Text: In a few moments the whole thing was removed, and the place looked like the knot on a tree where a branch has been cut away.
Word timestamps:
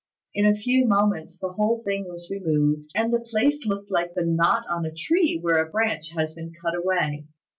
In 0.33 0.47
a 0.47 0.55
few 0.55 0.87
moments 0.87 1.37
the 1.37 1.51
whole 1.53 1.83
thing 1.83 2.07
was 2.09 2.31
removed, 2.31 2.89
and 2.95 3.13
the 3.13 3.19
place 3.19 3.63
looked 3.67 3.91
like 3.91 4.15
the 4.15 4.25
knot 4.25 4.63
on 4.67 4.83
a 4.83 4.91
tree 4.91 5.37
where 5.39 5.63
a 5.63 5.69
branch 5.69 6.13
has 6.17 6.33
been 6.33 6.53
cut 6.59 6.73
away. 6.73 7.25